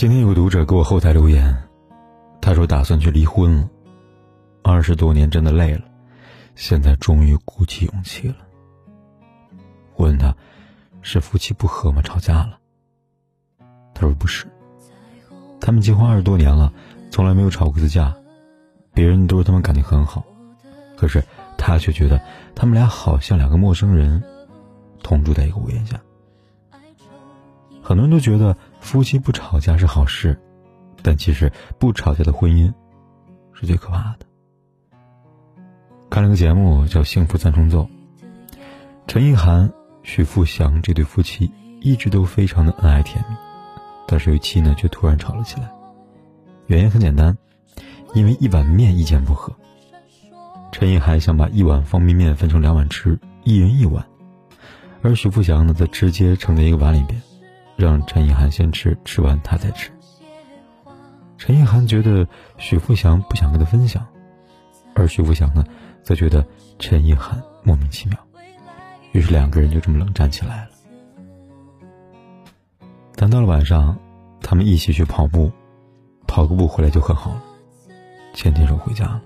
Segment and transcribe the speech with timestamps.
[0.00, 1.54] 今天有个读者给我后台留言，
[2.40, 3.68] 他说打算去离婚了，
[4.62, 5.82] 二十多年真的累了，
[6.54, 8.36] 现在终于鼓起勇气了。
[9.96, 10.34] 我问他，
[11.02, 12.00] 是夫妻不和吗？
[12.00, 12.58] 吵架了？
[13.92, 14.46] 他说不是，
[15.60, 16.72] 他们结婚二十多年了，
[17.10, 18.16] 从来没有吵过一次架，
[18.94, 20.24] 别人都说他们感情很好，
[20.96, 21.22] 可是
[21.58, 22.18] 他却觉得
[22.54, 24.24] 他们俩好像两个陌生人，
[25.02, 26.00] 同住在一个屋檐下。
[27.82, 28.56] 很多人都觉得。
[28.80, 30.40] 夫妻不吵架是好事，
[31.02, 32.72] 但其实不吵架的婚姻
[33.52, 34.26] 是最可怕的。
[36.08, 37.84] 看了个节目叫《幸福三重奏》，
[39.06, 39.70] 陈意涵、
[40.02, 43.36] 许富祥这对夫妻一直都非常的恩爱甜蜜，
[44.08, 45.70] 但是有一期呢却突然吵了起来。
[46.66, 47.36] 原因很简单，
[48.14, 49.54] 因为一碗面意见不合。
[50.72, 54.04] 陈意涵想把一碗方便面分成两碗吃，一人一碗，
[55.02, 57.20] 而许富祥呢则直接盛在一个碗里边。
[57.80, 59.90] 让陈意涵先吃，吃完他再吃。
[61.38, 62.28] 陈意涵觉得
[62.58, 64.06] 许富祥不想跟他分享，
[64.94, 65.64] 而许富祥呢，
[66.02, 66.44] 则觉得
[66.78, 68.18] 陈意涵莫名其妙。
[69.12, 70.70] 于是两个人就这么冷战起来了。
[73.16, 73.98] 等到了晚上，
[74.42, 75.50] 他们一起去跑步，
[76.26, 77.42] 跑个步回来就和好了，
[78.34, 79.22] 牵牵手回家了。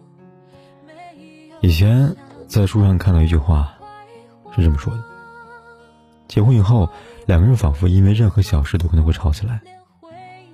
[1.60, 2.14] 以前
[2.46, 3.74] 在书上看到一句话，
[4.54, 5.02] 是这么说的：
[6.28, 6.88] 结婚以后。
[7.26, 9.60] 两个人仿佛因为任何小事都可能会吵起来，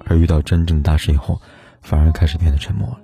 [0.07, 1.41] 而遇到真正的大事以后，
[1.83, 2.99] 反而开始变得沉默了。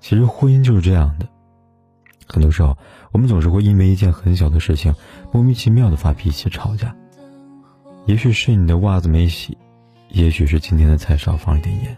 [0.00, 1.26] 其实婚姻就是这样的，
[2.28, 2.76] 很多时候
[3.12, 4.94] 我们总是会因为一件很小的事情，
[5.32, 6.94] 莫名其妙的发脾气吵架。
[8.04, 9.56] 也许是你的袜子没洗，
[10.10, 11.96] 也许是今天的菜少放了点盐。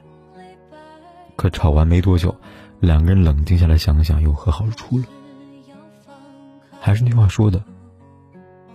[1.37, 2.35] 可吵完没多久，
[2.81, 5.05] 两个人冷静下来想想，又和好如初了。
[6.81, 7.63] 还是那句话说的。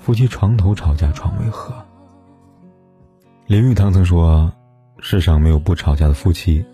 [0.04, 1.74] 夫妻床头吵架床尾和。
[3.48, 4.52] 林语堂曾说
[5.00, 6.66] ：“世上没有不吵架的夫妻。”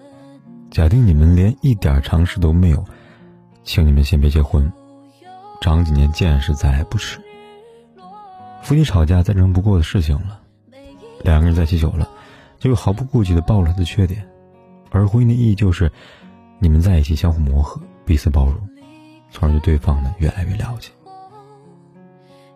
[0.71, 2.83] 假定你们连一点常识都没有，
[3.63, 4.73] 请你们先别结婚，
[5.61, 7.21] 长几年见识再来不迟。
[8.63, 10.39] 夫妻吵架再正常不过的事情了，
[11.21, 12.09] 两个人在一起久了，
[12.57, 14.27] 就会毫不顾忌的暴露他的缺点，
[14.89, 15.91] 而婚姻的意义就是，
[16.57, 18.55] 你们在一起相互磨合，彼此包容，
[19.29, 20.89] 从而对对方呢越来越了解。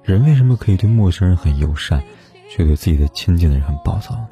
[0.04, 2.04] 人为什么可以对陌生人很友善，
[2.50, 4.28] 却对自己的亲近的人很暴躁呢？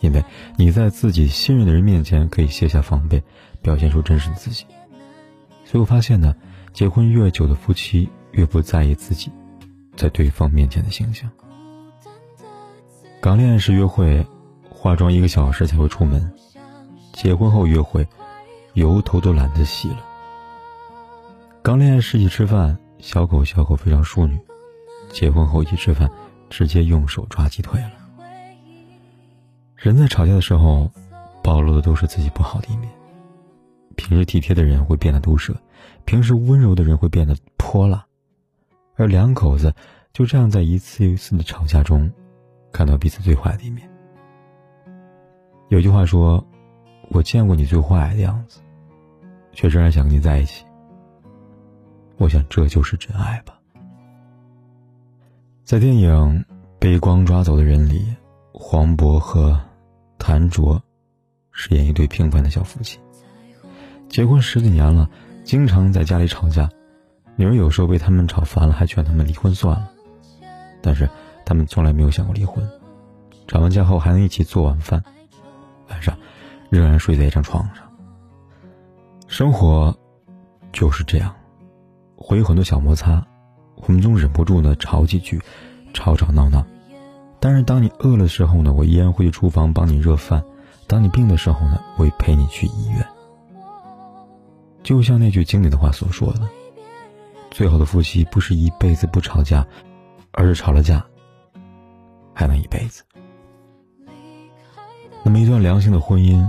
[0.00, 0.24] 因为
[0.56, 3.22] 你在自己信任的人面前可以卸下防备，
[3.60, 4.64] 表现出真实的自己。
[5.66, 6.34] 所以我发现呢，
[6.72, 9.30] 结婚越久的夫妻越不在意自己
[9.96, 11.30] 在对方面前的形象。
[13.20, 14.26] 刚恋爱时约会，
[14.70, 16.22] 化妆一个小时才会出门；
[17.12, 18.08] 结婚后约会，
[18.72, 20.02] 油头都懒得洗了。
[21.62, 24.38] 刚恋爱时一吃饭，小口小口非常淑女。
[25.10, 26.10] 结婚后一起吃饭，
[26.48, 27.92] 直接用手抓鸡腿了。
[29.76, 30.90] 人在吵架的时候，
[31.42, 32.90] 暴露的都是自己不好的一面。
[33.96, 35.54] 平时体贴的人会变得毒舌，
[36.04, 38.04] 平时温柔的人会变得泼辣，
[38.96, 39.74] 而两口子
[40.12, 42.10] 就这样在一次又一次的吵架中，
[42.72, 43.88] 看到彼此最坏的一面。
[45.68, 46.44] 有句话说
[47.10, 48.60] ：“我见过你最坏的样子，
[49.52, 50.64] 却仍然想跟你在一起。”
[52.18, 53.59] 我想这就是真爱吧。
[55.70, 56.10] 在电影
[56.80, 58.04] 《被光抓走的人》里，
[58.52, 59.56] 黄渤和
[60.18, 60.82] 谭卓
[61.52, 62.98] 饰演一对平凡的小夫妻。
[64.08, 65.08] 结婚十几年了，
[65.44, 66.68] 经常在家里吵架，
[67.36, 69.88] 女儿有时候被他们吵烦了，还劝他们离婚算了。
[70.82, 71.08] 但是
[71.46, 72.68] 他们从来没有想过离婚。
[73.46, 75.00] 吵完架后还能一起做晚饭，
[75.88, 76.18] 晚上
[76.68, 77.88] 仍然睡在一张床上。
[79.28, 79.96] 生活
[80.72, 81.32] 就是这样，
[82.16, 83.24] 会有很多小摩擦。
[83.86, 85.40] 我们总忍不住呢吵几句，
[85.92, 86.64] 吵吵闹闹。
[87.40, 90.42] 但是当你饿的时候呢，我依然会去厨房帮你热饭；
[90.86, 93.06] 当你病的时候呢，我会陪你去医院。
[94.82, 96.40] 就像那句经典的话所说的
[97.50, 99.66] ：“最好的夫妻不是一辈子不吵架，
[100.32, 101.04] 而是吵了架
[102.34, 103.02] 还能一辈子。”
[105.24, 106.46] 那么一段良性的婚姻，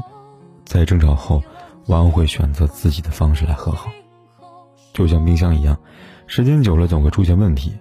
[0.66, 1.42] 在争吵后，
[1.88, 3.89] 往往会选择自己的方式来和好，
[4.94, 5.77] 就像冰箱一样。
[6.31, 7.74] 时间久了，总会出现问题。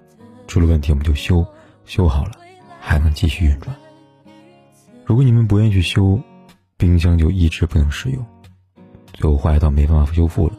[0.48, 1.46] 出了问题，我们就修，
[1.84, 2.32] 修好了
[2.80, 3.72] 还能继续运转。
[5.04, 6.20] 如果你们不愿意去修，
[6.76, 8.26] 冰箱就一直不能使用，
[9.12, 10.54] 最后坏到没办法修复了，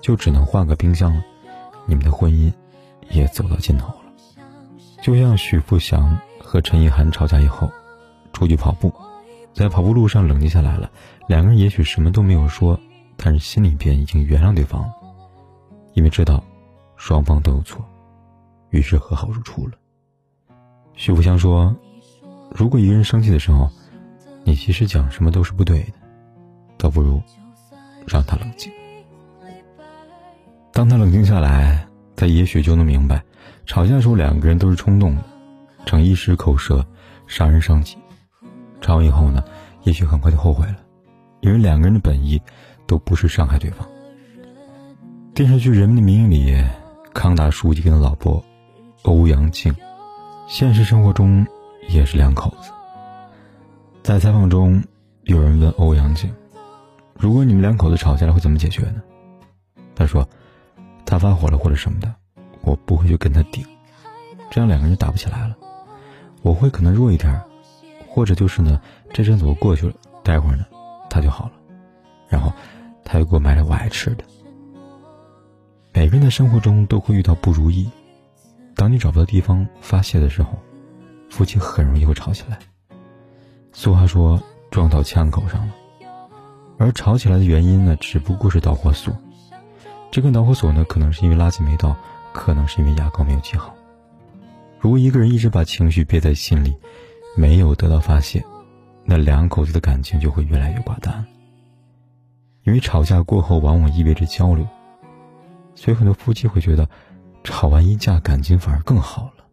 [0.00, 1.24] 就只能换个冰箱了。
[1.84, 2.52] 你们的婚姻
[3.10, 3.96] 也走到尽头了。
[5.02, 7.68] 就像许富祥和陈意涵吵架以后，
[8.32, 8.94] 出去跑步，
[9.52, 10.88] 在跑步路上冷静下来了，
[11.26, 12.78] 两个人也许什么都没有说，
[13.16, 14.94] 但是心里边已经原谅对方了，
[15.94, 16.40] 因为知道
[17.04, 17.84] 双方都有错，
[18.70, 19.72] 于是和好如初了。
[20.94, 21.74] 徐福祥说
[22.54, 23.68] ：“如果一个人生气的时候，
[24.44, 25.94] 你其实讲什么都是不对的，
[26.78, 27.20] 倒不如
[28.06, 28.70] 让他冷静。
[30.72, 31.84] 当他冷静下来，
[32.14, 33.20] 他也许就能明白。”
[33.66, 35.24] 吵架的时候，两个人都是冲动的，
[35.84, 36.86] 逞一时口舌，
[37.26, 37.98] 伤人伤己。
[38.80, 39.42] 吵完以后呢，
[39.82, 40.76] 也许很快就后悔了，
[41.40, 42.40] 因为两个人的本意
[42.86, 43.84] 都不是伤害对方。
[45.34, 46.64] 电视剧《人民的名义》里，
[47.14, 48.42] 康达书记跟他老婆
[49.02, 49.74] 欧阳靖，
[50.46, 51.46] 现实生活中
[51.88, 52.70] 也是两口子。
[54.02, 54.82] 在采访中，
[55.24, 56.32] 有人问欧阳靖
[57.18, 59.02] ：“如果你们两口子吵架了，会怎么解决呢？”
[59.94, 60.26] 他说
[61.04, 62.12] ：“他发火了或者什么的。”
[62.64, 63.66] 我不会去跟他顶，
[64.48, 65.56] 这样两个人就打不起来了。
[66.42, 67.28] 我会可能弱一点，
[68.08, 68.80] 或者就是呢，
[69.12, 70.64] 这阵子我过去了，待会儿呢，
[71.10, 71.52] 他就好了。
[72.28, 72.52] 然后
[73.04, 74.24] 他又给我买了我爱吃的。
[75.92, 77.88] 每个人的生活中都会遇到不如意，
[78.74, 80.58] 当你找不到地方发泄的时候，
[81.30, 82.58] 夫妻很容易会吵起来。
[83.72, 85.74] 俗话说撞到枪口上了，
[86.78, 89.14] 而吵起来的原因呢，只不过是导火索。
[90.10, 91.96] 这根导火索呢，可能是因为垃圾没倒。
[92.34, 93.74] 可能是因为牙膏没有挤好。
[94.80, 96.74] 如果一个人一直把情绪憋在心里，
[97.36, 98.42] 没有得到发泄，
[99.04, 101.26] 那两口子的感情就会越来越寡淡。
[102.64, 104.66] 因为吵架过后往往意味着交流，
[105.74, 106.88] 所以很多夫妻会觉得，
[107.44, 109.44] 吵完一架感情反而更好了。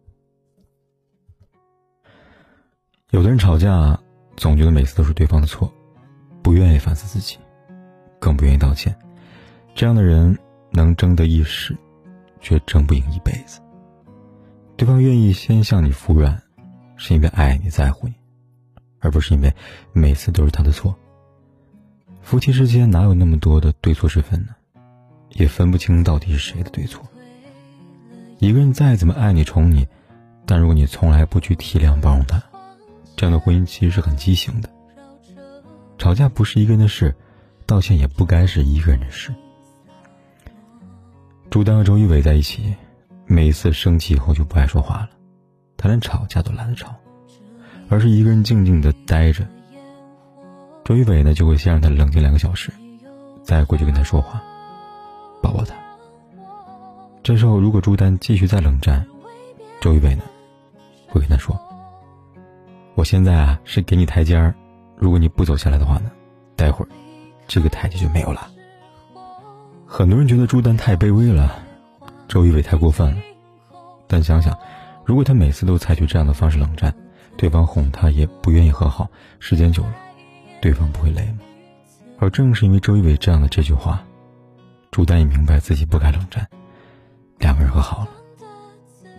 [3.10, 3.98] 有的人吵架
[4.36, 5.72] 总觉得每次都是对方的错，
[6.42, 7.38] 不愿意反思自己，
[8.18, 8.96] 更不愿意道歉。
[9.74, 10.38] 这样的人
[10.70, 11.76] 能争得一时。
[12.42, 13.60] 却争不赢一辈子。
[14.74, 16.42] 对方愿意先向你服软，
[16.96, 18.14] 是因为爱你在乎你，
[18.98, 19.54] 而不是因为
[19.92, 20.98] 每次都是他的错。
[22.22, 24.54] 夫妻之间哪有那么多的对错之分呢？
[25.32, 27.02] 也分不清到底是谁的对错。
[28.38, 29.86] 一个人再怎么爱你宠你，
[30.46, 32.42] 但如果你从来不去体谅包容他，
[33.16, 34.70] 这样的婚姻其实是很畸形的。
[35.98, 37.14] 吵架不是一个人的事，
[37.66, 39.34] 道歉也不该是一个人的事。
[41.50, 42.74] 朱丹和周一围在一起，
[43.26, 45.10] 每次生气以后就不爱说话了，
[45.76, 46.94] 他连吵架都懒得吵，
[47.88, 49.46] 而是一个人静静的待着。
[50.84, 52.72] 周一围呢，就会先让他冷静两个小时，
[53.44, 54.42] 再过去跟他说话，
[55.42, 55.74] 抱抱他。
[57.22, 59.06] 这时候，如果朱丹继续再冷战，
[59.80, 60.22] 周一围呢，
[61.08, 61.58] 会跟他说
[62.96, 64.54] ：“我现在啊是给你台阶儿，
[64.96, 66.10] 如果你不走下来的话呢，
[66.56, 66.88] 待会儿
[67.46, 68.50] 这个台阶就没有了。”
[69.86, 71.58] 很多人觉得朱丹太卑微了，
[72.28, 73.20] 周一围太过分了。
[74.06, 74.56] 但想想，
[75.04, 76.94] 如果他每次都采取这样的方式冷战，
[77.36, 79.08] 对方哄他也不愿意和好，
[79.38, 79.94] 时间久了，
[80.60, 81.40] 对方不会累吗？
[82.18, 84.04] 而正是因为周一围这样的这句话，
[84.90, 86.48] 朱丹也明白自己不该冷战，
[87.38, 88.08] 两个人和好了。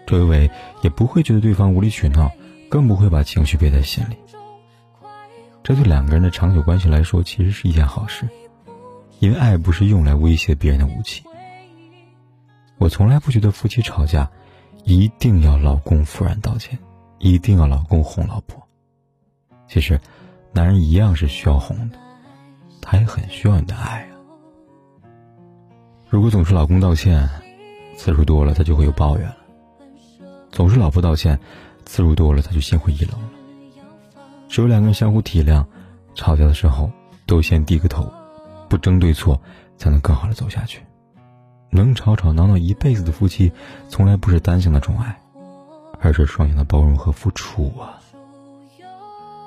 [0.06, 0.52] 周一围
[0.82, 2.30] 也不会觉得对方无理取闹，
[2.70, 4.18] 更不会把情绪憋在心里。
[5.64, 8.28] 这对两个人的长久关系来说，其实是一件好事。
[9.20, 11.24] 因为爱不是用来威胁别人的武器。
[12.80, 14.28] 我从来不觉得夫妻吵架
[14.84, 16.78] 一定要老公服软道歉，
[17.20, 18.60] 一定要老公哄老婆。
[19.68, 20.02] 其实，
[20.52, 21.98] 男人一样是需要哄的，
[22.82, 24.11] 他也很需要你的爱。
[26.12, 27.30] 如果总是老公道歉，
[27.96, 29.36] 次数多了他就会有抱怨了；
[30.52, 31.40] 总是老婆道歉，
[31.86, 33.30] 次数多了他就心灰意冷了。
[34.50, 35.66] 只有两个人相互体谅，
[36.14, 36.92] 吵架的时候
[37.26, 38.12] 都先低个头。
[38.68, 39.42] 不争对错，
[39.78, 40.84] 才能更好的走下去。
[41.70, 43.50] 能吵吵闹闹一辈子的夫妻，
[43.88, 45.18] 从来不是单向的宠爱，
[46.02, 48.02] 而是双向的包容和付出啊。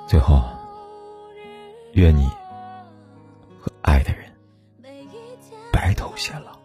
[0.07, 0.43] 最后，
[1.93, 2.27] 愿你
[5.95, 6.64] 头偕老。